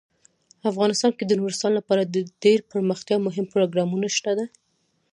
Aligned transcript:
افغانستان 0.71 1.11
کې 1.17 1.23
د 1.25 1.31
نورستان 1.39 1.71
لپاره 1.79 2.09
ډیر 2.43 2.59
دپرمختیا 2.65 3.17
مهم 3.27 3.45
پروګرامونه 3.53 4.07
شته 4.17 4.31
دي. 4.37 4.47